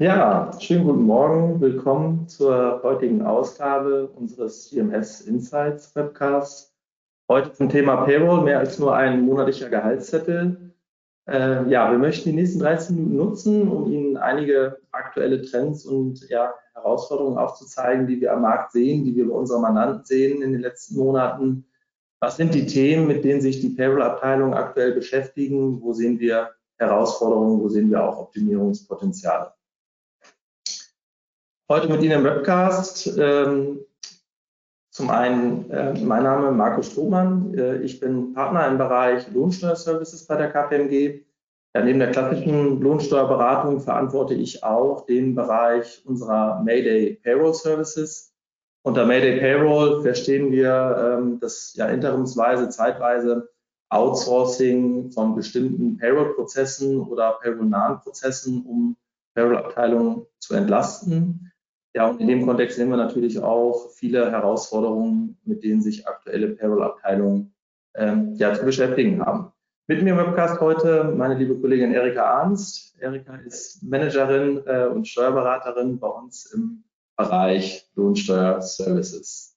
[0.00, 1.60] Ja, schönen guten Morgen.
[1.60, 6.74] Willkommen zur heutigen Ausgabe unseres CMS Insights Webcasts.
[7.28, 10.72] Heute zum Thema Payroll, mehr als nur ein monatlicher Gehaltszettel.
[11.28, 16.26] Äh, ja, wir möchten die nächsten 13 Minuten nutzen, um Ihnen einige aktuelle Trends und
[16.30, 20.52] ja, Herausforderungen aufzuzeigen, die wir am Markt sehen, die wir bei unseren Mandanten sehen in
[20.52, 21.66] den letzten Monaten.
[22.20, 25.82] Was sind die Themen, mit denen sich die Payroll-Abteilungen aktuell beschäftigen?
[25.82, 27.60] Wo sehen wir Herausforderungen?
[27.60, 29.52] Wo sehen wir auch Optimierungspotenziale?
[31.70, 33.16] Heute mit Ihnen im Webcast.
[33.16, 33.78] Ähm,
[34.90, 37.54] zum einen äh, mein Name Marco Strohmann.
[37.56, 41.22] Äh, ich bin Partner im Bereich Lohnsteuerservices bei der KPMG.
[41.72, 48.34] Ja, neben der klassischen Lohnsteuerberatung verantworte ich auch den Bereich unserer Mayday Payroll Services.
[48.82, 53.48] Unter Mayday Payroll verstehen wir ähm, das ja interimsweise, zeitweise
[53.90, 58.96] Outsourcing von bestimmten Payroll-Prozessen oder payroll-nahen Prozessen, um
[59.36, 61.46] Payroll-Abteilungen zu entlasten.
[61.94, 66.50] Ja, und in dem Kontext sehen wir natürlich auch viele Herausforderungen, mit denen sich aktuelle
[66.50, 67.52] Payroll-Abteilungen
[67.94, 69.52] ähm, ja, zu beschäftigen haben.
[69.88, 72.96] Mit mir im Webcast heute meine liebe Kollegin Erika Arnst.
[73.00, 76.84] Erika ist Managerin äh, und Steuerberaterin bei uns im
[77.16, 79.56] Bereich Lohnsteuerservices.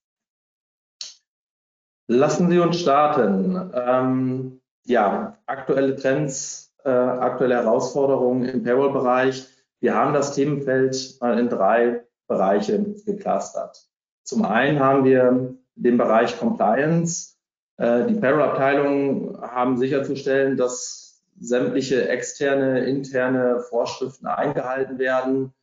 [2.07, 3.71] Lassen Sie uns starten.
[3.75, 9.47] Ähm, ja, aktuelle Trends, äh, aktuelle Herausforderungen im Payroll-Bereich.
[9.81, 13.87] Wir haben das Themenfeld mal in drei Bereiche geclustert.
[14.23, 17.35] Zum einen haben wir den Bereich Compliance.
[17.77, 25.53] Äh, die Payroll-Abteilungen haben sicherzustellen, dass sämtliche externe, interne Vorschriften eingehalten werden.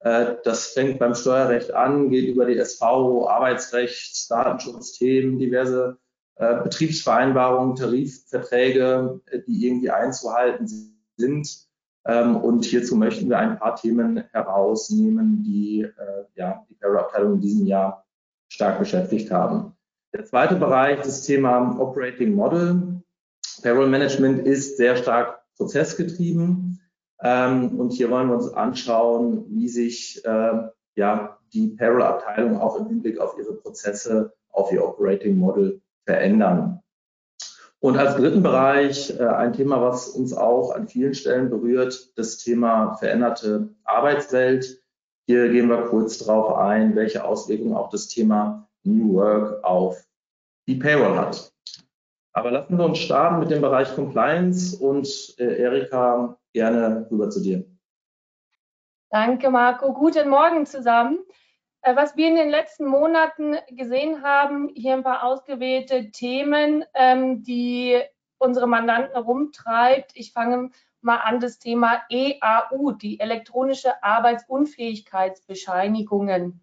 [0.00, 5.98] Äh, das fängt beim Steuerrecht an, geht über die SV, Arbeitsrecht, Datenschutzthemen, diverse
[6.36, 10.66] äh, Betriebsvereinbarungen, Tarifverträge, die irgendwie einzuhalten
[11.16, 11.67] sind.
[12.08, 17.40] Ähm, und hierzu möchten wir ein paar Themen herausnehmen, die äh, ja, die Payroll-Abteilung in
[17.40, 18.06] diesem Jahr
[18.48, 19.76] stark beschäftigt haben.
[20.14, 23.02] Der zweite Bereich, das Thema Operating Model.
[23.62, 26.80] Payroll Management ist sehr stark prozessgetrieben.
[27.22, 32.86] Ähm, und hier wollen wir uns anschauen, wie sich äh, ja, die Payroll-Abteilung auch im
[32.86, 36.80] Hinblick auf ihre Prozesse, auf ihr Operating Model verändern.
[37.80, 42.38] Und als dritten Bereich äh, ein Thema, was uns auch an vielen Stellen berührt, das
[42.38, 44.82] Thema veränderte Arbeitswelt.
[45.26, 50.04] Hier gehen wir kurz drauf ein, welche Auswirkungen auch das Thema New Work auf
[50.66, 51.52] die Payroll hat.
[52.32, 57.40] Aber lassen wir uns starten mit dem Bereich Compliance und äh, Erika, gerne rüber zu
[57.40, 57.64] dir.
[59.10, 59.92] Danke, Marco.
[59.92, 61.18] Guten Morgen zusammen.
[61.88, 67.42] Äh, was wir in den letzten Monaten gesehen haben, hier ein paar ausgewählte Themen, ähm,
[67.42, 68.00] die
[68.38, 70.12] unsere Mandanten rumtreibt.
[70.14, 76.60] Ich fange mal an das Thema EAU, die elektronische Arbeitsunfähigkeitsbescheinigungen,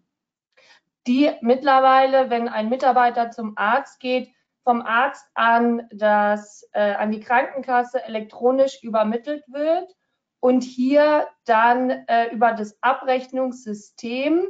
[1.08, 4.30] die mittlerweile, wenn ein Mitarbeiter zum Arzt geht,
[4.62, 9.96] vom Arzt an, das, äh, an die Krankenkasse elektronisch übermittelt wird
[10.40, 14.46] und hier dann äh, über das Abrechnungssystem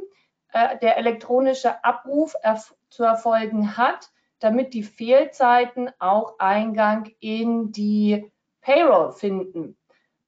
[0.53, 8.31] äh, der elektronische Abruf erf zu erfolgen hat, damit die Fehlzeiten auch Eingang in die
[8.61, 9.77] Payroll finden.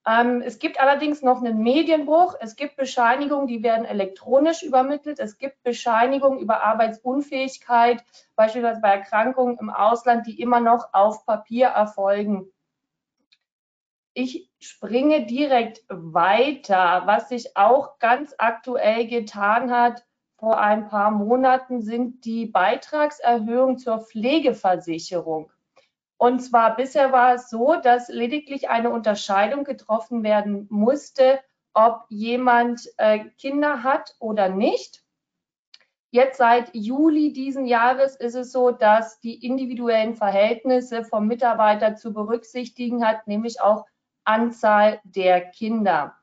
[0.07, 2.35] Ähm, es gibt allerdings noch einen Medienbruch.
[2.39, 5.19] Es gibt Bescheinigungen, die werden elektronisch übermittelt.
[5.19, 8.03] Es gibt Bescheinigungen über Arbeitsunfähigkeit,
[8.35, 12.51] beispielsweise bei Erkrankungen im Ausland, die immer noch auf Papier erfolgen.
[14.13, 17.03] Ich springe direkt weiter.
[17.05, 20.05] Was sich auch ganz aktuell getan hat,
[20.39, 25.51] vor ein paar Monaten sind die Beitragserhöhungen zur Pflegeversicherung.
[26.17, 31.39] Und zwar bisher war es so, dass lediglich eine Unterscheidung getroffen werden musste,
[31.73, 35.03] ob jemand äh, Kinder hat oder nicht.
[36.11, 42.13] Jetzt seit Juli diesen Jahres ist es so, dass die individuellen Verhältnisse vom Mitarbeiter zu
[42.13, 43.85] berücksichtigen hat, nämlich auch
[44.23, 46.15] Anzahl der Kinder.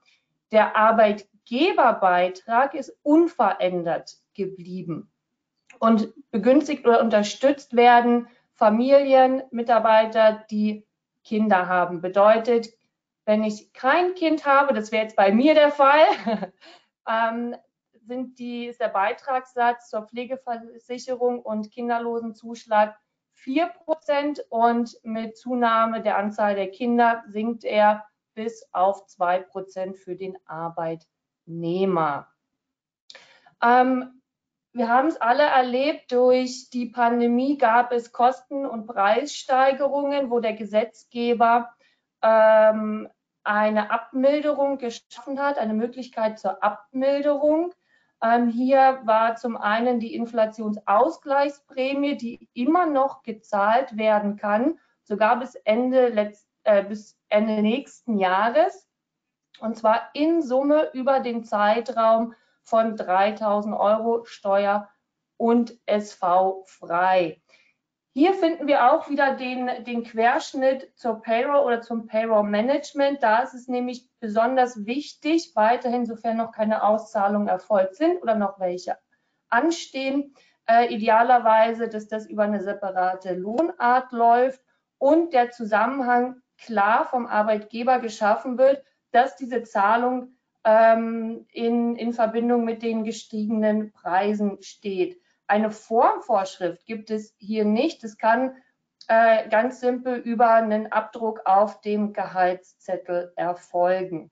[0.51, 5.11] Der Arbeitgeber Geberbeitrag ist unverändert geblieben
[5.79, 10.87] und begünstigt oder unterstützt werden Familien, Mitarbeiter, die
[11.25, 12.01] Kinder haben.
[12.01, 12.69] Bedeutet,
[13.25, 16.05] wenn ich kein Kind habe, das wäre jetzt bei mir der Fall,
[17.09, 17.57] ähm,
[18.07, 22.97] sind die, ist der Beitragssatz zur Pflegeversicherung und Kinderlosenzuschlag
[23.37, 30.37] 4% und mit Zunahme der Anzahl der Kinder sinkt er bis auf 2% für den
[30.47, 31.16] Arbeitgeber.
[31.47, 32.29] Arbeitnehmer.
[33.63, 34.21] Ähm,
[34.73, 40.53] wir haben es alle erlebt, durch die Pandemie gab es Kosten- und Preissteigerungen, wo der
[40.53, 41.71] Gesetzgeber
[42.23, 43.09] ähm,
[43.43, 47.73] eine Abmilderung geschaffen hat, eine Möglichkeit zur Abmilderung.
[48.23, 55.55] Ähm, hier war zum einen die Inflationsausgleichsprämie, die immer noch gezahlt werden kann, sogar bis
[55.55, 58.87] Ende, letzt, äh, bis Ende nächsten Jahres.
[59.61, 64.89] Und zwar in Summe über den Zeitraum von 3000 Euro Steuer
[65.37, 67.41] und SV frei.
[68.13, 73.23] Hier finden wir auch wieder den, den Querschnitt zur Payroll oder zum Payroll Management.
[73.23, 78.59] Da ist es nämlich besonders wichtig, weiterhin, sofern noch keine Auszahlungen erfolgt sind oder noch
[78.59, 78.97] welche
[79.49, 80.35] anstehen,
[80.67, 84.63] äh, idealerweise, dass das über eine separate Lohnart läuft
[84.99, 88.83] und der Zusammenhang klar vom Arbeitgeber geschaffen wird,
[89.17, 95.19] dass diese Zahlung ähm, in, in Verbindung mit den gestiegenen Preisen steht.
[95.47, 98.05] Eine Formvorschrift gibt es hier nicht.
[98.05, 98.57] Es kann
[99.09, 104.31] äh, ganz simpel über einen Abdruck auf dem Gehaltszettel erfolgen.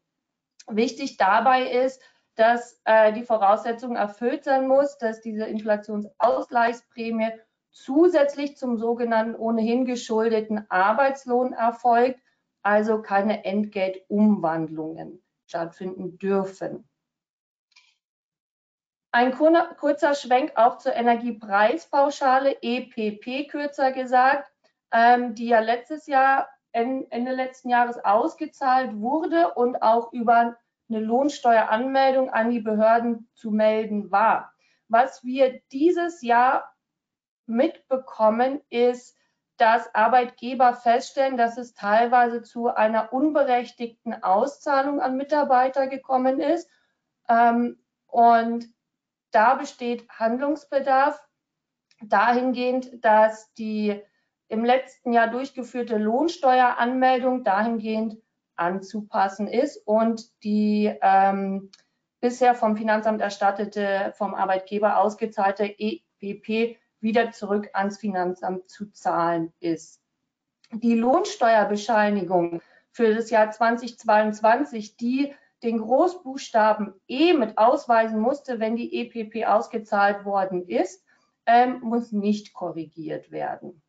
[0.69, 2.03] Wichtig dabei ist,
[2.35, 7.31] dass äh, die Voraussetzung erfüllt sein muss, dass diese Inflationsausgleichsprämie
[7.71, 12.21] zusätzlich zum sogenannten ohnehin geschuldeten Arbeitslohn erfolgt,
[12.65, 16.89] also keine Entgeltumwandlungen stattfinden dürfen.
[19.13, 24.51] Ein kurzer Schwenk auch zur Energiepreispauschale, EPP kürzer gesagt,
[24.91, 30.57] ähm, die ja letztes Jahr, Ende letzten Jahres ausgezahlt wurde und auch über
[30.89, 34.53] eine Lohnsteueranmeldung an die Behörden zu melden war.
[34.89, 36.75] Was wir dieses Jahr
[37.47, 39.17] mitbekommen, ist,
[39.57, 46.69] dass Arbeitgeber feststellen, dass es teilweise zu einer unberechtigten Auszahlung an Mitarbeiter gekommen ist.
[47.29, 48.67] Ähm, und
[49.31, 51.21] da besteht Handlungsbedarf
[52.03, 54.01] dahingehend, dass die
[54.49, 58.19] im letzten Jahr durchgeführte Lohnsteueranmeldung dahingehend
[58.57, 61.71] anzupassen ist und die ähm,
[62.21, 70.01] bisher vom Finanzamt erstattete, vom Arbeitgeber ausgezahlte EPP wieder zurück ans Finanzamt zu zahlen ist.
[70.73, 72.61] Die Lohnsteuerbescheinigung
[72.91, 80.25] für das Jahr 2022, die den Großbuchstaben E mit ausweisen musste, wenn die EPP ausgezahlt
[80.25, 81.05] worden ist,
[81.47, 83.83] ähm, muss nicht korrigiert werden.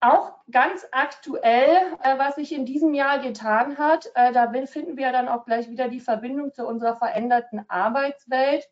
[0.00, 5.12] Auch ganz aktuell, äh, was sich in diesem Jahr getan hat, äh, da finden wir
[5.12, 8.68] dann auch gleich wieder die Verbindung zu unserer veränderten Arbeitswelt,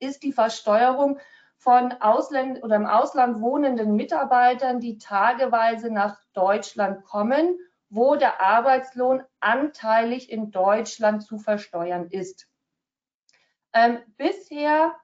[0.00, 1.20] ist die Versteuerung
[1.60, 7.56] von Ausländ oder im Ausland wohnenden Mitarbeitern, die tageweise nach Deutschland kommen
[7.90, 12.48] wo der Arbeitslohn anteilig in Deutschland zu versteuern ist.
[13.72, 14.94] Ähm, bisher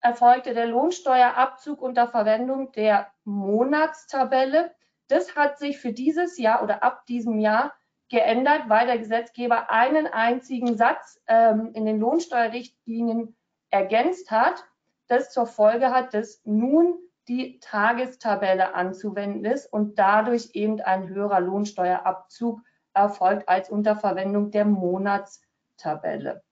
[0.00, 4.74] erfolgte der Lohnsteuerabzug unter Verwendung der Monatstabelle.
[5.08, 7.74] Das hat sich für dieses Jahr oder ab diesem Jahr
[8.08, 13.36] geändert, weil der Gesetzgeber einen einzigen Satz ähm, in den Lohnsteuerrichtlinien
[13.70, 14.64] ergänzt hat,
[15.06, 16.98] das zur Folge hat, dass nun
[17.28, 22.60] die Tagestabelle anzuwenden ist und dadurch eben ein höherer Lohnsteuerabzug
[22.94, 26.42] erfolgt als unter Verwendung der Monatstabelle.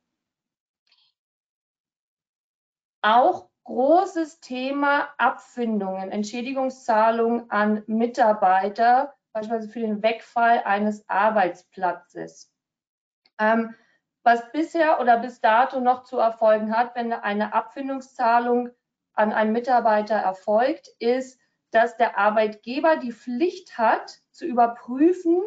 [3.03, 12.53] Auch großes Thema Abfindungen, Entschädigungszahlungen an Mitarbeiter, beispielsweise für den Wegfall eines Arbeitsplatzes.
[13.39, 13.75] Ähm,
[14.25, 18.71] was bisher oder bis dato noch zu erfolgen hat, wenn eine Abfindungszahlung
[19.13, 21.39] an einen Mitarbeiter erfolgt, ist,
[21.71, 25.41] dass der Arbeitgeber die Pflicht hat, zu überprüfen,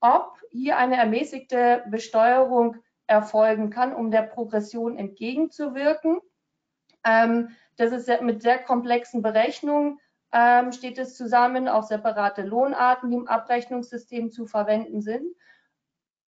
[0.00, 6.18] ob hier eine ermäßigte Besteuerung erfolgen kann, um der Progression entgegenzuwirken.
[7.04, 10.00] Ähm, das ist mit sehr komplexen Berechnungen
[10.32, 15.34] ähm, steht es zusammen, auch separate Lohnarten, die im Abrechnungssystem zu verwenden sind.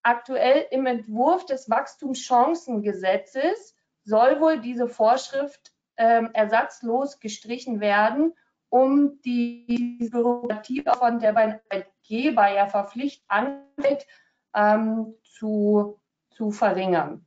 [0.09, 8.33] Aktuell im Entwurf des Wachstumschancengesetzes soll wohl diese Vorschrift ähm, ersatzlos gestrichen werden,
[8.71, 14.07] um die Bürokratie von der beim Arbeitgeber ja verpflichtet anfällt,
[14.55, 16.01] ähm, zu,
[16.31, 17.27] zu verringern.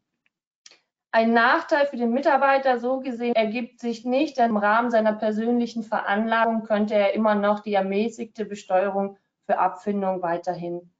[1.11, 5.83] Ein Nachteil für den Mitarbeiter so gesehen ergibt sich nicht, denn im Rahmen seiner persönlichen
[5.83, 10.90] Veranlagung könnte er immer noch die ermäßigte Besteuerung für Abfindung weiterhin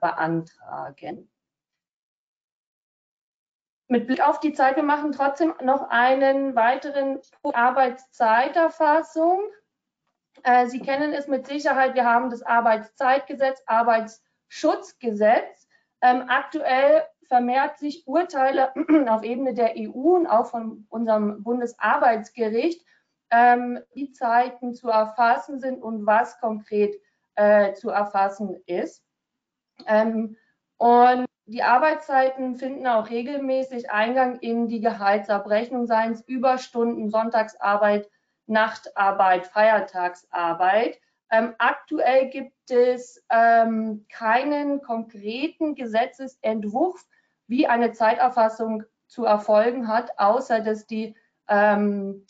[0.00, 1.28] beantragen
[3.88, 7.20] mit Blick auf die Zeit, wir machen trotzdem noch einen weiteren
[7.52, 9.40] Arbeitszeiterfassung.
[10.42, 15.68] Äh, Sie kennen es mit Sicherheit, wir haben das Arbeitszeitgesetz, Arbeitsschutzgesetz.
[16.02, 18.72] Ähm, aktuell vermehrt sich Urteile
[19.08, 22.84] auf Ebene der EU und auch von unserem Bundesarbeitsgericht,
[23.30, 26.94] ähm, wie Zeiten zu erfassen sind und was konkret
[27.36, 29.05] äh, zu erfassen ist.
[29.86, 30.36] Ähm,
[30.78, 38.10] und die Arbeitszeiten finden auch regelmäßig Eingang in die Gehaltsabrechnung, seien es Überstunden, Sonntagsarbeit,
[38.46, 41.00] Nachtarbeit, Feiertagsarbeit.
[41.30, 47.04] Ähm, aktuell gibt es ähm, keinen konkreten Gesetzesentwurf,
[47.46, 51.14] wie eine Zeiterfassung zu erfolgen hat, außer dass die
[51.48, 52.26] ähm,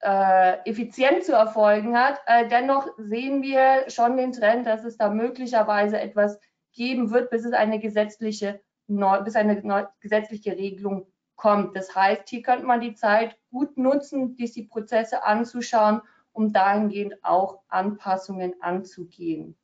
[0.00, 2.20] äh, effizient zu erfolgen hat.
[2.26, 6.38] Äh, dennoch sehen wir schon den Trend, dass es da möglicherweise etwas
[6.72, 11.76] geben wird, bis es eine gesetzliche, bis eine gesetzliche Regelung kommt.
[11.76, 16.02] Das heißt, hier könnte man die Zeit gut nutzen, die Prozesse anzuschauen,
[16.32, 19.56] um dahingehend auch Anpassungen anzugehen.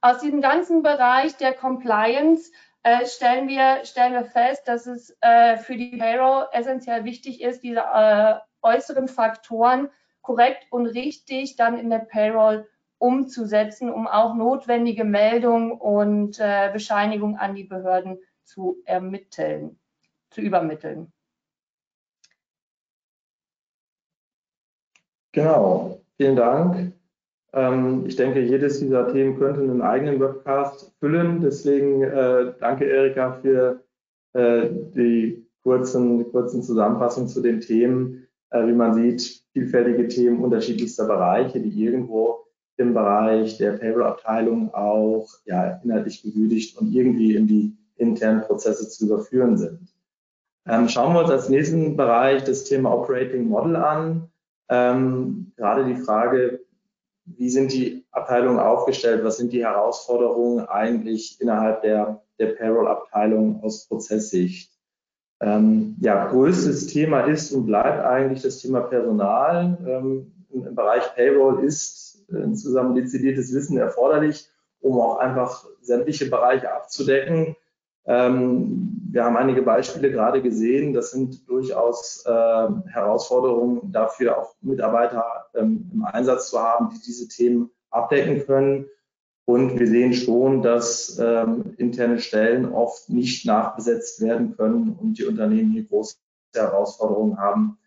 [0.00, 2.50] Aus diesem ganzen Bereich der Compliance
[2.82, 7.62] äh, stellen, wir, stellen wir fest, dass es äh, für die Payroll essentiell wichtig ist,
[7.62, 9.88] diese äh, äußeren Faktoren
[10.22, 17.36] korrekt und richtig dann in der Payroll umzusetzen, um auch notwendige Meldungen und äh, Bescheinigungen
[17.36, 19.78] an die Behörden zu ermitteln,
[20.30, 21.12] zu übermitteln.
[25.32, 26.92] Genau, vielen Dank.
[27.52, 31.40] Ähm, ich denke, jedes dieser Themen könnte einen eigenen Webcast füllen.
[31.40, 33.84] Deswegen äh, danke Erika für
[34.32, 38.27] äh, die kurzen, die kurzen Zusammenfassungen zu den Themen.
[38.50, 45.28] Äh, wie man sieht, vielfältige Themen unterschiedlichster Bereiche, die irgendwo im Bereich der Payroll-Abteilung auch
[45.44, 49.92] ja, inhaltlich gewürdigt und irgendwie in die internen Prozesse zu überführen sind.
[50.66, 54.30] Ähm, schauen wir uns als nächsten Bereich das Thema Operating Model an.
[54.68, 56.60] Ähm, gerade die Frage,
[57.24, 63.86] wie sind die Abteilungen aufgestellt, was sind die Herausforderungen eigentlich innerhalb der, der Payroll-Abteilung aus
[63.88, 64.77] Prozesssicht.
[65.40, 69.78] Ähm, ja, größtes Thema ist und bleibt eigentlich das Thema Personal.
[69.86, 74.48] Ähm, im, Bereich Payroll ist äh, insgesamt dezidiertes Wissen erforderlich,
[74.80, 77.54] um auch einfach sämtliche Bereiche abzudecken.
[78.06, 80.92] Ähm, wir haben einige Beispiele gerade gesehen.
[80.92, 87.28] Das sind durchaus äh, Herausforderungen, dafür auch Mitarbeiter ähm, im Einsatz zu haben, die diese
[87.28, 88.86] Themen abdecken können.
[89.48, 95.24] Und wir sehen schon, dass ähm, interne Stellen oft nicht nachbesetzt werden können und die
[95.24, 96.16] Unternehmen hier große
[96.54, 97.78] Herausforderungen haben,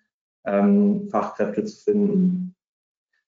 [0.43, 2.55] ähm, Fachkräfte zu finden.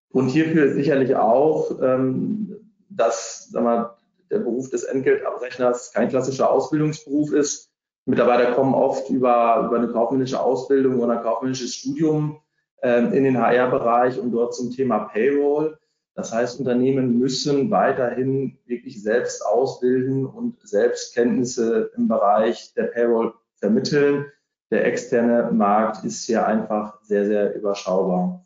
[0.10, 2.56] Und hierfür ist sicherlich auch, ähm,
[2.90, 3.98] dass sagen wir,
[4.32, 7.70] der Beruf des Entgeltabrechners kein klassischer Ausbildungsberuf ist.
[8.06, 12.40] Mitarbeiter kommen oft über, über eine kaufmännische Ausbildung oder ein kaufmännisches Studium
[12.82, 15.78] ähm, in den HR-Bereich und dort zum Thema Payroll.
[16.16, 23.34] Das heißt, Unternehmen müssen weiterhin wirklich selbst ausbilden und selbst Kenntnisse im Bereich der Payroll
[23.56, 24.26] vermitteln.
[24.70, 28.44] Der externe Markt ist hier einfach sehr, sehr überschaubar.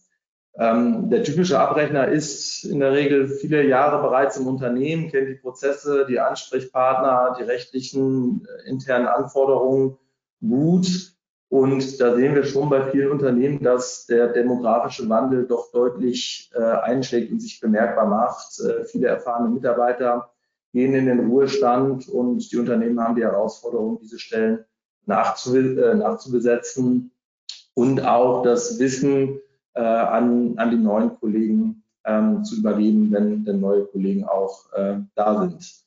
[0.60, 5.36] Ähm, der typische Abrechner ist in der Regel viele Jahre bereits im Unternehmen, kennt die
[5.36, 9.98] Prozesse, die Ansprechpartner, die rechtlichen äh, internen Anforderungen
[10.42, 11.17] gut
[11.50, 16.62] und da sehen wir schon bei vielen Unternehmen, dass der demografische Wandel doch deutlich äh,
[16.62, 18.60] einschlägt und sich bemerkbar macht.
[18.60, 20.30] Äh, viele erfahrene Mitarbeiter
[20.74, 24.66] gehen in den Ruhestand und die Unternehmen haben die Herausforderung, diese Stellen
[25.08, 27.12] äh, nachzubesetzen
[27.74, 29.40] und auch das Wissen
[29.74, 34.98] äh, an, an die neuen Kollegen ähm, zu übergeben, wenn denn neue Kollegen auch äh,
[35.16, 35.86] da sind.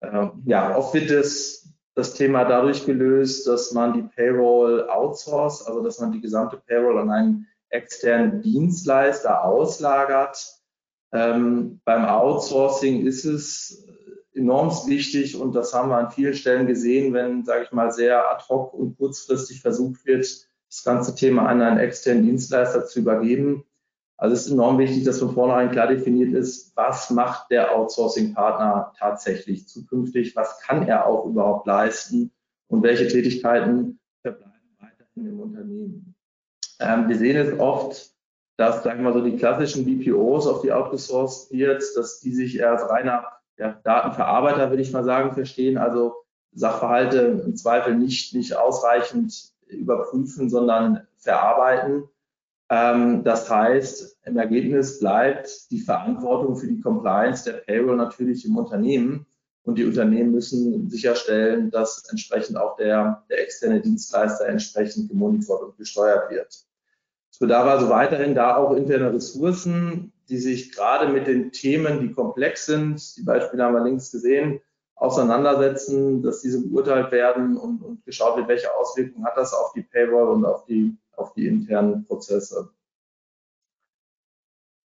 [0.00, 1.67] Äh, ja, oft wird es
[1.98, 6.96] das Thema dadurch gelöst, dass man die Payroll outsourced, also dass man die gesamte Payroll
[7.00, 10.38] an einen externen Dienstleister auslagert.
[11.12, 13.84] Ähm, beim Outsourcing ist es
[14.32, 18.30] enorm wichtig und das haben wir an vielen Stellen gesehen, wenn, sage ich mal, sehr
[18.30, 20.24] ad hoc und kurzfristig versucht wird,
[20.68, 23.64] das ganze Thema an einen externen Dienstleister zu übergeben.
[24.20, 28.92] Also es ist enorm wichtig, dass von vornherein klar definiert ist, was macht der Outsourcing-Partner
[28.98, 32.32] tatsächlich zukünftig, was kann er auch überhaupt leisten?
[32.66, 36.14] Und welche Tätigkeiten verbleiben weiterhin im Unternehmen.
[36.80, 38.12] Ähm, wir sehen es oft,
[38.58, 42.58] dass, sagen wir mal so, die klassischen BPOs, auf die outgesourced wird, dass die sich
[42.58, 43.24] eher als reiner
[43.56, 46.14] ja, Datenverarbeiter, würde ich mal sagen, verstehen, also
[46.52, 52.08] Sachverhalte im Zweifel nicht, nicht ausreichend überprüfen, sondern verarbeiten
[52.68, 59.26] das heißt, im Ergebnis bleibt die Verantwortung für die Compliance der Payroll natürlich im Unternehmen.
[59.64, 65.76] Und die Unternehmen müssen sicherstellen, dass entsprechend auch der, der externe Dienstleister entsprechend gemonitort und
[65.76, 66.64] gesteuert wird.
[67.30, 72.12] Es bedarf also weiterhin da auch interne Ressourcen, die sich gerade mit den Themen, die
[72.12, 74.60] komplex sind, die Beispiele haben wir links gesehen,
[74.94, 79.82] auseinandersetzen, dass diese beurteilt werden und, und geschaut wird, welche Auswirkungen hat das auf die
[79.82, 82.70] Payroll und auf die auf die internen Prozesse.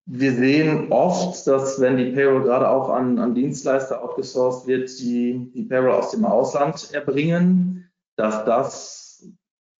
[0.07, 5.51] wir sehen oft, dass wenn die Payroll gerade auch an, an Dienstleister outgesourced wird, die
[5.55, 9.29] die Payroll aus dem Ausland erbringen, dass das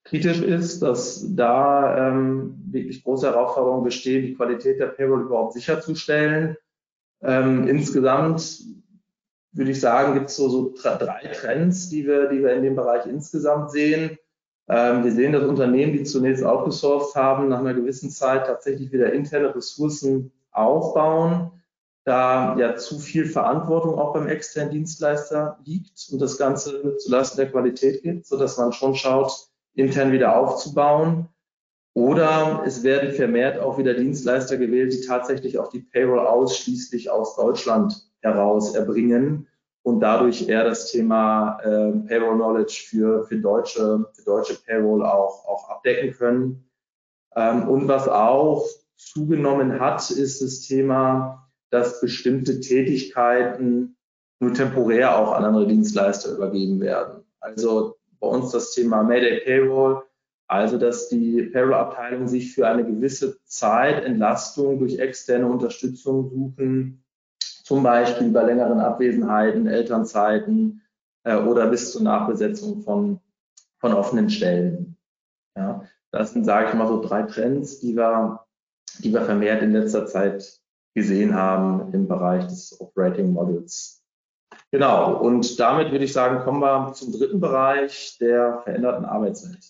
[0.05, 6.57] kritisch ist, dass da ähm, wirklich große Herausforderungen bestehen, die Qualität der Payroll überhaupt sicherzustellen.
[7.23, 8.63] Ähm, insgesamt
[9.53, 12.77] würde ich sagen, gibt es so, so drei Trends, die wir, die wir in dem
[12.77, 14.19] Bereich insgesamt sehen.
[14.75, 19.13] Ähm, wir sehen, dass Unternehmen, die zunächst outgesourced haben, nach einer gewissen Zeit tatsächlich wieder
[19.13, 21.51] interne Ressourcen aufbauen,
[22.05, 27.51] da ja zu viel Verantwortung auch beim externen Dienstleister liegt und das Ganze zulasten der
[27.51, 31.29] Qualität geht, sodass man schon schaut, intern wieder aufzubauen.
[31.93, 37.37] Oder es werden vermehrt auch wieder Dienstleister gewählt, die tatsächlich auch die Payroll ausschließlich aus
[37.37, 39.49] Deutschland heraus erbringen
[39.83, 45.45] und dadurch eher das Thema äh, Payroll Knowledge für, für, deutsche, für deutsche Payroll auch,
[45.47, 46.69] auch abdecken können.
[47.35, 48.65] Ähm, und was auch
[48.97, 53.97] zugenommen hat, ist das Thema, dass bestimmte Tätigkeiten
[54.41, 57.25] nur temporär auch an andere Dienstleister übergeben werden.
[57.41, 60.03] Also bei uns das Thema Mayday Payroll,
[60.47, 67.02] also dass die Payroll-Abteilungen sich für eine gewisse Zeit Entlastung durch externe Unterstützung suchen,
[67.73, 70.83] zum Beispiel bei längeren Abwesenheiten, Elternzeiten
[71.25, 73.19] äh, oder bis zur Nachbesetzung von,
[73.79, 74.99] von offenen Stellen.
[75.57, 78.45] Ja, das sind, sage ich mal, so drei Trends, die wir,
[78.99, 80.61] die wir vermehrt in letzter Zeit
[80.95, 84.05] gesehen haben im Bereich des Operating Models.
[84.71, 89.65] Genau, und damit würde ich sagen, kommen wir zum dritten Bereich der veränderten Arbeitswelt.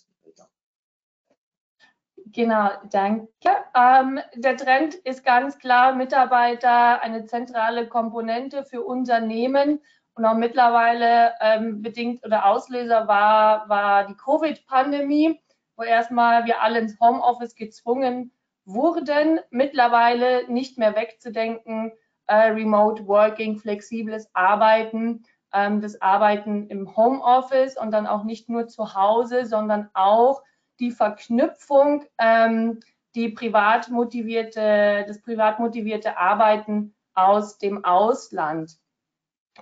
[2.35, 3.29] Genau, danke.
[3.77, 9.81] Ähm, der Trend ist ganz klar, Mitarbeiter eine zentrale Komponente für Unternehmen
[10.15, 15.41] und auch mittlerweile ähm, bedingt oder Auslöser war, war die Covid-Pandemie,
[15.77, 18.33] wo erstmal wir alle ins Homeoffice gezwungen
[18.65, 21.93] wurden, mittlerweile nicht mehr wegzudenken,
[22.29, 28.69] äh, Remote Working, flexibles Arbeiten, ähm, das Arbeiten im Homeoffice und dann auch nicht nur
[28.69, 30.43] zu Hause, sondern auch
[30.81, 32.81] die Verknüpfung, ähm,
[33.15, 38.79] die privat motivierte, das privat motivierte Arbeiten aus dem Ausland.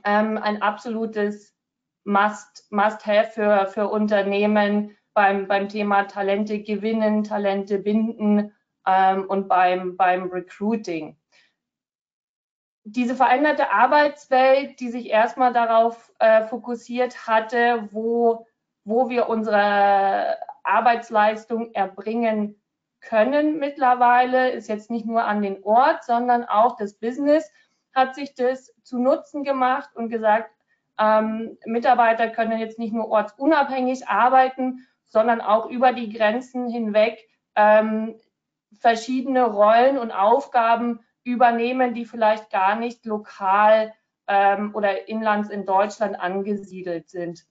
[0.04, 1.54] Ähm, ein absolutes
[2.04, 8.54] Must, Must für, für Unternehmen beim, beim Thema Talente gewinnen, Talente binden
[8.87, 11.16] ähm, und beim, beim Recruiting.
[12.84, 18.46] Diese veränderte Arbeitswelt, die sich erstmal darauf äh, fokussiert hatte, wo,
[18.84, 20.38] wo wir unsere
[20.70, 22.61] Arbeitsleistung erbringen
[23.00, 27.50] können mittlerweile, ist jetzt nicht nur an den Ort, sondern auch das Business
[27.94, 30.50] hat sich das zu Nutzen gemacht und gesagt,
[30.98, 38.16] ähm, Mitarbeiter können jetzt nicht nur ortsunabhängig arbeiten, sondern auch über die Grenzen hinweg ähm,
[38.78, 43.92] verschiedene Rollen und Aufgaben übernehmen, die vielleicht gar nicht lokal
[44.26, 47.44] ähm, oder inlands in Deutschland angesiedelt sind.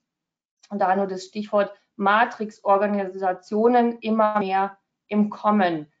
[0.70, 5.92] Und da nur das Stichwort Matrix-Organisationen immer mehr im Kommen.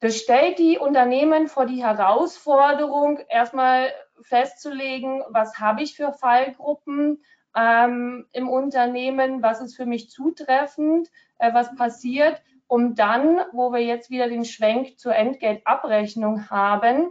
[0.00, 3.90] Das stellt die Unternehmen vor die Herausforderung, erstmal
[4.20, 7.22] festzulegen, was habe ich für Fallgruppen
[7.56, 13.80] ähm, im Unternehmen, was ist für mich zutreffend, äh, was passiert, um dann, wo wir
[13.80, 17.10] jetzt wieder den Schwenk zur Entgeltabrechnung haben,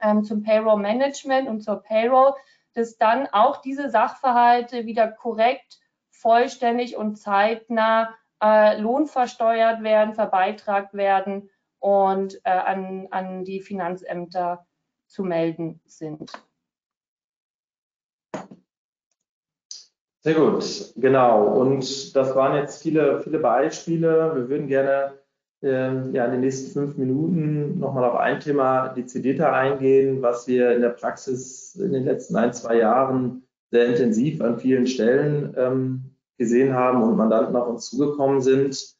[0.00, 2.34] ähm, zum Payroll Management und zur Payroll,
[2.74, 5.78] dass dann auch diese Sachverhalte wieder korrekt
[6.22, 14.66] vollständig und zeitnah äh, lohnversteuert werden, verbeitragt werden und äh, an, an die Finanzämter
[15.08, 16.32] zu melden sind.
[20.20, 21.58] Sehr gut, genau.
[21.60, 24.32] Und das waren jetzt viele, viele Beispiele.
[24.36, 25.18] Wir würden gerne
[25.62, 30.72] ähm, ja, in den nächsten fünf Minuten nochmal auf ein Thema dezidierter eingehen, was wir
[30.72, 36.11] in der Praxis in den letzten ein, zwei Jahren sehr intensiv an vielen Stellen ähm,
[36.38, 38.96] gesehen haben und Mandanten auf uns zugekommen sind.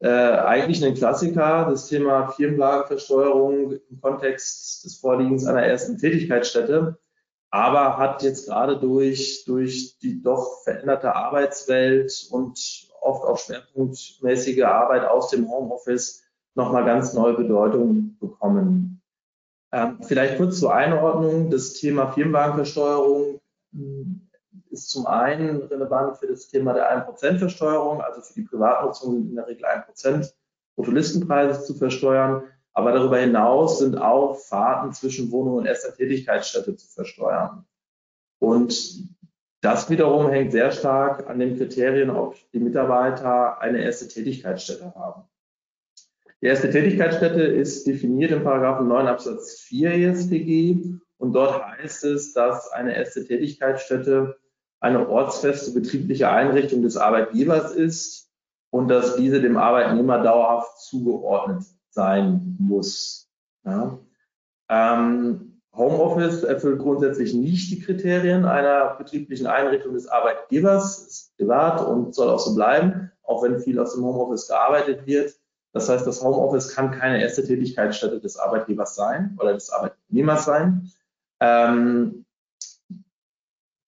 [0.00, 6.98] Äh, eigentlich ein Klassiker, das Thema Firmenwagenversteuerung im Kontext des Vorliegens einer ersten Tätigkeitsstätte,
[7.50, 15.04] aber hat jetzt gerade durch, durch die doch veränderte Arbeitswelt und oft auch schwerpunktmäßige Arbeit
[15.04, 16.22] aus dem Homeoffice
[16.54, 19.00] nochmal ganz neue Bedeutung bekommen.
[19.72, 21.50] Ähm, vielleicht kurz zur Einordnung.
[21.50, 23.40] Das Thema Firmenwagenversteuerung
[24.70, 29.46] ist zum einen relevant für das Thema der 1%-Versteuerung, also für die Privatnutzung in der
[29.46, 30.32] Regel 1%
[30.76, 32.44] Bruttolistenpreise zu versteuern.
[32.72, 37.66] Aber darüber hinaus sind auch Fahrten zwischen Wohnung und erster Tätigkeitsstätte zu versteuern.
[38.38, 39.08] Und
[39.60, 45.24] das wiederum hängt sehr stark an den Kriterien, ob die Mitarbeiter eine erste Tätigkeitsstätte haben.
[46.40, 52.32] Die erste Tätigkeitsstätte ist definiert im Paragraphen 9 Absatz 4 EStG und dort heißt es,
[52.32, 54.38] dass eine erste Tätigkeitsstätte
[54.80, 58.30] eine ortsfeste betriebliche Einrichtung des Arbeitgebers ist
[58.70, 63.28] und dass diese dem Arbeitnehmer dauerhaft zugeordnet sein muss.
[63.64, 63.98] Ja.
[64.68, 72.14] Ähm, Homeoffice erfüllt grundsätzlich nicht die Kriterien einer betrieblichen Einrichtung des Arbeitgebers, ist privat und
[72.14, 75.34] soll auch so bleiben, auch wenn viel aus dem Homeoffice gearbeitet wird.
[75.72, 80.90] Das heißt, das Homeoffice kann keine erste Tätigkeitsstätte des Arbeitgebers sein oder des Arbeitnehmers sein.
[81.40, 82.24] Ähm,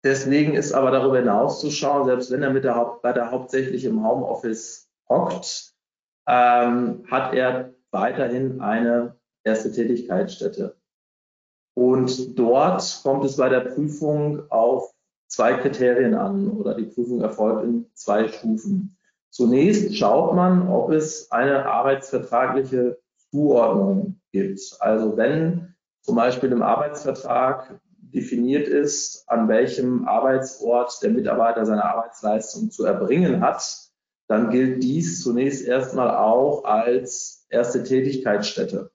[0.06, 4.08] deswegen ist aber darüber hinaus zu schauen, selbst wenn er mit der Hauptleiter hauptsächlich im
[4.08, 5.74] Homeoffice hockt,
[6.28, 10.78] ähm, hat er weiterhin eine erste Tätigkeitsstätte.
[11.76, 14.94] Und dort kommt es bei der Prüfung auf
[15.28, 18.98] zwei Kriterien an oder die Prüfung erfolgt in zwei Stufen.
[19.30, 22.98] Zunächst schaut man, ob es eine arbeitsvertragliche
[23.32, 24.62] Zuordnung gibt.
[24.80, 27.82] Also wenn zum Beispiel im Arbeitsvertrag
[28.16, 33.86] definiert ist, an welchem Arbeitsort der Mitarbeiter seine Arbeitsleistung zu erbringen hat,
[34.28, 38.92] dann gilt dies zunächst erstmal auch als erste Tätigkeitsstätte.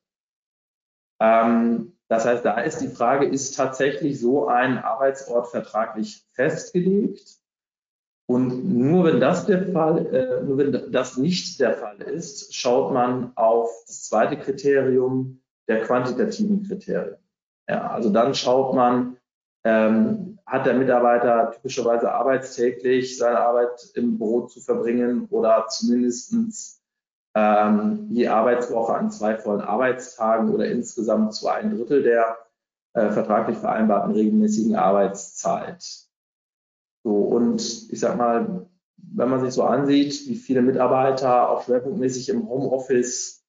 [1.21, 7.39] Ähm, das heißt, da ist die Frage, ist tatsächlich so ein Arbeitsort vertraglich festgelegt?
[8.27, 12.93] Und nur wenn das der Fall, äh, nur wenn das nicht der Fall ist, schaut
[12.93, 17.17] man auf das zweite Kriterium der quantitativen Kriterien.
[17.71, 19.17] Ja, also dann schaut man,
[19.63, 26.83] ähm, hat der Mitarbeiter typischerweise arbeitstäglich seine Arbeit im Büro zu verbringen oder zumindestens
[27.37, 32.39] ähm, je Arbeitswoche an zwei vollen Arbeitstagen oder insgesamt zu ein Drittel der
[32.95, 36.09] äh, vertraglich vereinbarten regelmäßigen Arbeitszeit.
[37.05, 37.61] So, und
[37.93, 43.45] ich sag mal, wenn man sich so ansieht, wie viele Mitarbeiter auch schwerpunktmäßig im Homeoffice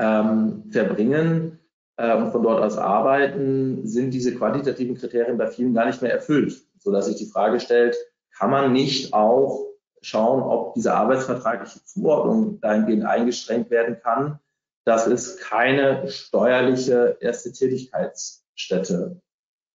[0.00, 1.57] ähm, verbringen
[1.98, 6.12] äh, und von dort aus arbeiten, sind diese quantitativen Kriterien bei vielen gar nicht mehr
[6.12, 7.96] erfüllt, sodass sich die Frage stellt,
[8.36, 9.66] kann man nicht auch
[10.00, 14.38] schauen, ob diese arbeitsvertragliche Zuordnung dahingehend eingeschränkt werden kann,
[14.84, 19.20] dass es keine steuerliche erste Tätigkeitsstätte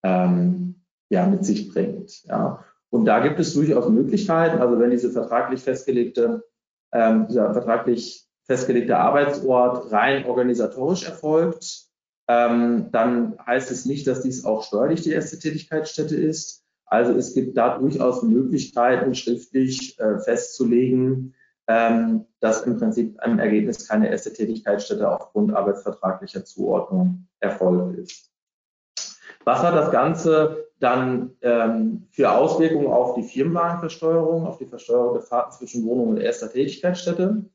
[0.03, 2.23] ähm, ja, mit sich bringt.
[2.23, 2.63] Ja.
[2.89, 4.59] Und da gibt es durchaus Möglichkeiten.
[4.59, 6.45] Also wenn diese vertraglich festgelegte,
[6.93, 11.92] ähm, dieser vertraglich festgelegte Arbeitsort rein organisatorisch erfolgt,
[12.27, 16.63] ähm, dann heißt es nicht, dass dies auch steuerlich die erste Tätigkeitsstätte ist.
[16.85, 21.33] Also es gibt da durchaus Möglichkeiten, schriftlich äh, festzulegen,
[21.67, 28.29] ähm, dass im Prinzip im Ergebnis keine erste Tätigkeitsstätte aufgrund arbeitsvertraglicher Zuordnung erfolgt ist.
[29.45, 35.23] Was hat das Ganze dann ähm, für Auswirkungen auf die Firmenwagenversteuerung, auf die Versteuerung der
[35.23, 37.45] Fahrten zwischen Wohnung und erster Tätigkeitsstätte.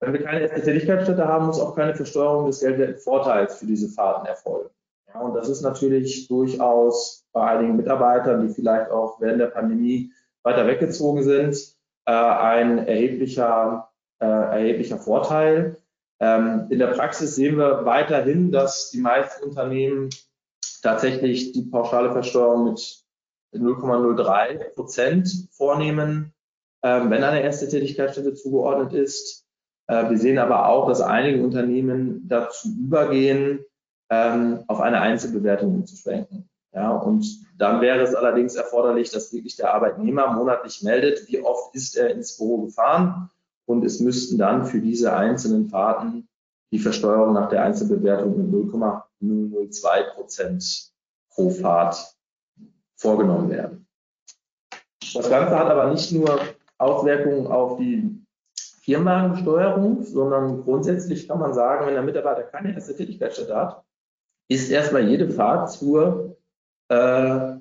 [0.00, 4.70] Wenn wir keine Tätigkeitsstätte haben, muss auch keine Versteuerung des Geldwertvorteils für diese Fahrten erfolgen.
[5.08, 10.12] Ja, und das ist natürlich durchaus bei einigen Mitarbeitern, die vielleicht auch während der Pandemie
[10.42, 11.56] weiter weggezogen sind,
[12.06, 15.76] äh, ein erheblicher, äh, erheblicher Vorteil.
[16.18, 20.10] Ähm, in der Praxis sehen wir weiterhin, dass die meisten Unternehmen
[20.82, 23.04] tatsächlich die pauschale Versteuerung mit
[23.52, 26.32] 0,03 Prozent vornehmen,
[26.82, 29.46] ähm, wenn eine erste Tätigkeitsstätte zugeordnet ist.
[29.90, 33.64] Äh, wir sehen aber auch, dass einige Unternehmen dazu übergehen,
[34.08, 36.48] ähm, auf eine Einzelbewertung umzuschwenken.
[36.72, 37.26] Ja, und
[37.58, 42.10] dann wäre es allerdings erforderlich, dass wirklich der Arbeitnehmer monatlich meldet, wie oft ist er
[42.10, 43.30] ins Büro gefahren.
[43.66, 46.28] Und es müssten dann für diese einzelnen Fahrten
[46.70, 50.92] die Versteuerung nach der Einzelbewertung mit 0,002 Prozent
[51.30, 52.14] pro Fahrt
[52.94, 53.88] vorgenommen werden.
[55.14, 56.38] Das Ganze hat aber nicht nur
[56.78, 58.20] Auswirkungen auf die
[58.90, 63.84] Firmenwagenbesteuerung, sondern grundsätzlich kann man sagen, wenn der Mitarbeiter keine erste Tätigkeitsstätte hat,
[64.48, 66.36] ist erstmal jede Fahrt zur,
[66.88, 67.54] äh,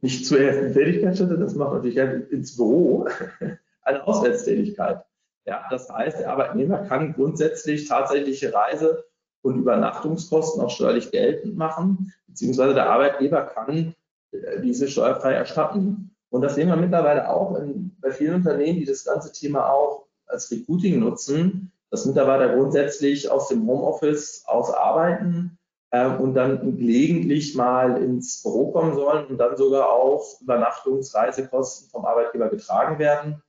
[0.00, 1.98] nicht zur ersten Tätigkeitsstätte, das macht natürlich
[2.30, 3.08] ins Büro,
[3.82, 5.04] eine Auswärtstätigkeit.
[5.44, 9.04] Ja, das heißt, der Arbeitnehmer kann grundsätzlich tatsächliche Reise-
[9.42, 13.96] und Übernachtungskosten auch steuerlich geltend machen, beziehungsweise der Arbeitgeber kann
[14.30, 16.14] äh, diese steuerfrei erstatten.
[16.28, 20.06] Und das sehen wir mittlerweile auch in, bei vielen Unternehmen, die das ganze Thema auch
[20.30, 25.58] als Recruiting nutzen, dass Mitarbeiter grundsätzlich aus dem Homeoffice aus arbeiten
[25.90, 32.04] äh, und dann gelegentlich mal ins Büro kommen sollen und dann sogar auch Übernachtungsreisekosten vom
[32.04, 33.42] Arbeitgeber getragen werden.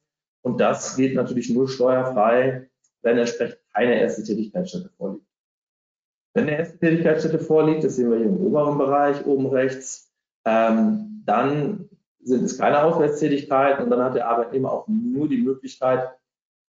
[0.44, 2.70] Und das geht natürlich nur steuerfrei,
[3.04, 5.26] wenn entsprechend keine erste Tätigkeitsstätte vorliegt.
[6.34, 10.12] Wenn eine erste Tätigkeitsstätte vorliegt, das sehen wir hier im oberen Bereich oben rechts,
[10.46, 11.90] ähm, dann
[12.24, 16.10] sind es keine Auswärtstätigkeiten und dann hat der Arbeitnehmer auch nur die Möglichkeit,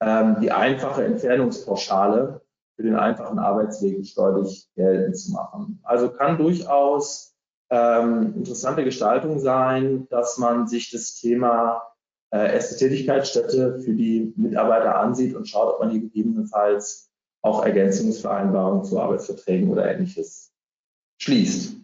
[0.02, 2.42] ähm, die einfache Entfernungspauschale
[2.76, 5.80] für den einfachen Arbeitsweg steuerlich geltend zu machen.
[5.84, 7.36] Also kann durchaus
[7.70, 11.84] ähm, interessante Gestaltung sein, dass man sich das Thema
[12.32, 18.84] äh, erste Tätigkeitsstätte für die Mitarbeiter ansieht und schaut, ob man hier gegebenenfalls auch Ergänzungsvereinbarungen
[18.84, 20.54] zu Arbeitsverträgen oder ähnliches
[21.22, 21.76] schließt.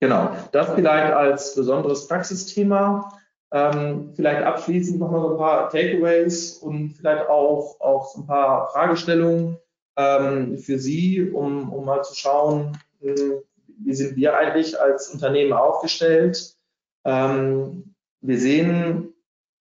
[0.00, 3.10] Genau, das vielleicht als besonderes Praxisthema.
[3.52, 8.68] Ähm, vielleicht abschließend nochmal so ein paar Takeaways und vielleicht auch, auch so ein paar
[8.72, 9.58] Fragestellungen
[9.96, 13.14] ähm, für Sie, um, um mal zu schauen, äh,
[13.78, 16.56] wie sind wir eigentlich als Unternehmen aufgestellt.
[17.04, 19.14] Ähm, wir sehen,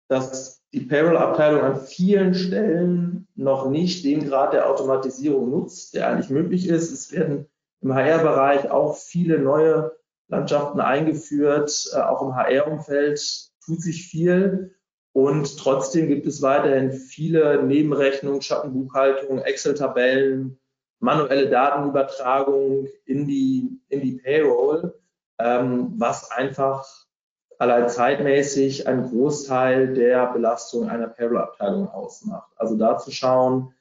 [0.08, 6.30] dass die Payroll-Abteilung an vielen Stellen noch nicht den Grad der Automatisierung nutzt, der eigentlich
[6.30, 6.90] möglich ist.
[6.90, 7.46] Es werden
[7.80, 9.92] im HR-Bereich auch viele neue
[10.28, 11.90] Landschaften eingeführt.
[11.92, 14.74] Äh, auch im HR-Umfeld tut sich viel.
[15.12, 20.58] Und trotzdem gibt es weiterhin viele Nebenrechnungen, Schattenbuchhaltung, Excel-Tabellen,
[20.98, 24.94] manuelle Datenübertragung in die, in die Payroll,
[25.38, 26.86] ähm, was einfach
[27.58, 32.50] allein zeitmäßig einen Großteil der Belastung einer Payroll-Abteilung ausmacht.
[32.56, 33.72] Also da zu schauen,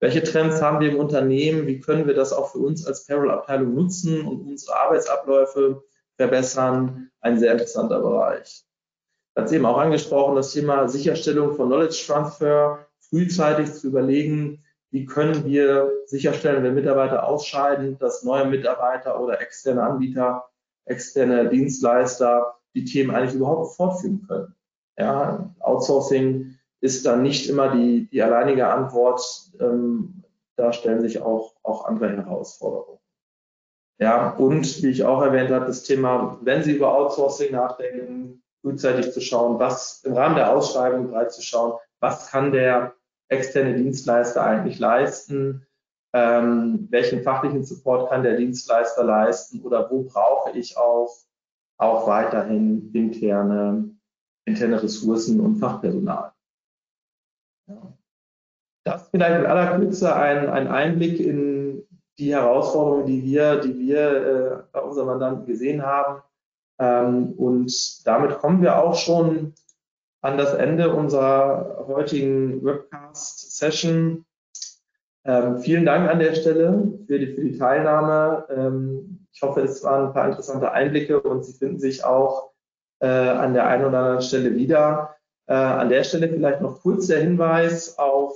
[0.00, 3.74] welche Trends haben wir im Unternehmen, wie können wir das auch für uns als Payroll-Abteilung
[3.74, 5.84] nutzen und unsere Arbeitsabläufe
[6.16, 8.64] verbessern, ein sehr interessanter Bereich.
[9.40, 15.46] Hat eben auch angesprochen, das Thema Sicherstellung von Knowledge Transfer, frühzeitig zu überlegen, wie können
[15.46, 20.44] wir sicherstellen, wenn Mitarbeiter ausscheiden, dass neue Mitarbeiter oder externe Anbieter,
[20.84, 24.54] externe Dienstleister die Themen eigentlich überhaupt fortführen können.
[24.98, 29.22] Ja, Outsourcing ist dann nicht immer die, die alleinige Antwort.
[29.58, 30.22] Ähm,
[30.56, 32.98] da stellen sich auch, auch andere Herausforderungen.
[33.98, 39.12] Ja, und wie ich auch erwähnt habe, das Thema, wenn Sie über Outsourcing nachdenken, frühzeitig
[39.12, 42.94] zu schauen, was im Rahmen der Ausschreibung bereits zu schauen, was kann der
[43.28, 45.66] externe Dienstleister eigentlich leisten,
[46.12, 51.14] ähm, welchen fachlichen Support kann der Dienstleister leisten oder wo brauche ich auch,
[51.78, 53.90] auch weiterhin interne,
[54.44, 56.32] interne Ressourcen und Fachpersonal.
[57.68, 57.92] Ja.
[58.84, 61.86] Das vielleicht in aller Kürze ein, ein Einblick in
[62.18, 66.22] die Herausforderungen, die wir, die wir äh, bei unseren Mandanten gesehen haben.
[66.80, 69.52] Ähm, und damit kommen wir auch schon
[70.22, 74.24] an das Ende unserer heutigen Webcast-Session.
[75.24, 78.46] Ähm, vielen Dank an der Stelle für die, für die Teilnahme.
[78.48, 82.50] Ähm, ich hoffe, es waren ein paar interessante Einblicke und Sie finden sich auch
[83.00, 85.16] äh, an der einen oder anderen Stelle wieder.
[85.46, 88.34] Äh, an der Stelle vielleicht noch kurz der Hinweis auf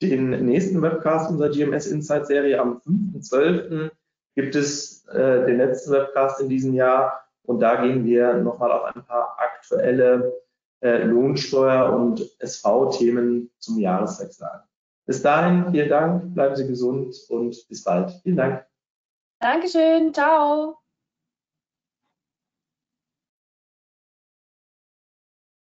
[0.00, 3.90] den nächsten Webcast unserer GMS Insight Serie am 5.12.
[4.36, 8.84] gibt es äh, den letzten Webcast in diesem Jahr und da gehen wir nochmal auf
[8.84, 10.32] ein paar aktuelle
[10.80, 14.62] äh, Lohnsteuer- und SV-Themen zum Jahreswechsel an.
[15.06, 18.12] Bis dahin, vielen Dank, bleiben Sie gesund und bis bald.
[18.22, 18.66] Vielen Dank.
[19.40, 20.78] Dankeschön, ciao.